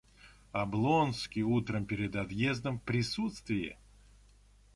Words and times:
Облонский 0.51 1.43
утром 1.43 1.85
перед 1.85 2.15
отъездом 2.15 2.79
в 2.79 2.83
присутствие. 2.83 3.77